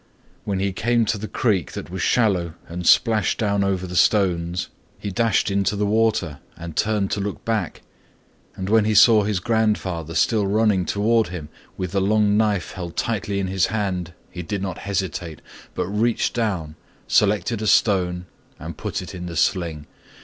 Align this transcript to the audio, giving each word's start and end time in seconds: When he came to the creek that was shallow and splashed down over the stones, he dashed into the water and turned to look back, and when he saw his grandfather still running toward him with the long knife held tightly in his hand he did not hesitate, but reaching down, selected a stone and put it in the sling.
When 0.45 0.57
he 0.57 0.73
came 0.73 1.05
to 1.05 1.19
the 1.19 1.27
creek 1.27 1.73
that 1.73 1.91
was 1.91 2.01
shallow 2.01 2.55
and 2.67 2.87
splashed 2.87 3.37
down 3.37 3.63
over 3.63 3.85
the 3.85 3.95
stones, 3.95 4.69
he 4.97 5.11
dashed 5.11 5.51
into 5.51 5.75
the 5.75 5.85
water 5.85 6.39
and 6.57 6.75
turned 6.75 7.11
to 7.11 7.19
look 7.21 7.45
back, 7.45 7.83
and 8.55 8.67
when 8.67 8.85
he 8.85 8.95
saw 8.95 9.21
his 9.21 9.39
grandfather 9.39 10.15
still 10.15 10.47
running 10.47 10.85
toward 10.87 11.27
him 11.27 11.49
with 11.77 11.91
the 11.91 12.01
long 12.01 12.35
knife 12.35 12.71
held 12.71 12.97
tightly 12.97 13.39
in 13.39 13.45
his 13.45 13.67
hand 13.67 14.15
he 14.31 14.41
did 14.41 14.63
not 14.63 14.79
hesitate, 14.89 15.39
but 15.75 15.85
reaching 15.85 16.33
down, 16.33 16.75
selected 17.07 17.61
a 17.61 17.67
stone 17.67 18.25
and 18.57 18.77
put 18.77 19.03
it 19.03 19.13
in 19.13 19.27
the 19.27 19.35
sling. 19.37 19.85